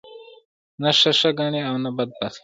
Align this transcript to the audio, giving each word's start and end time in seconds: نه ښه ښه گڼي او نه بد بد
نه 0.81 0.89
ښه 0.99 1.11
ښه 1.19 1.29
گڼي 1.39 1.61
او 1.69 1.75
نه 1.83 1.89
بد 1.97 2.09
بد 2.19 2.33